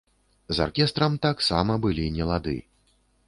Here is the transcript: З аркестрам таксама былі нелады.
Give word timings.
З 0.55 0.63
аркестрам 0.65 1.17
таксама 1.27 1.77
былі 1.85 2.07
нелады. 2.17 2.57